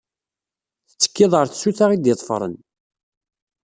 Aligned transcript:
Tettekkiḍ 0.89 1.33
ar 1.39 1.47
tsuta 1.47 1.85
i 1.95 1.97
d-iḍefṛen. 1.97 2.55